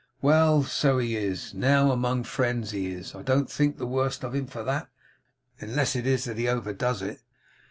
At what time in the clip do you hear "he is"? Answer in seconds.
0.97-1.53, 2.71-3.13